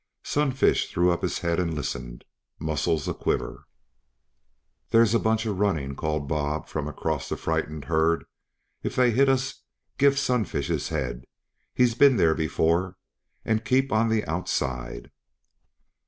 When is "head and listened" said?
1.45-2.25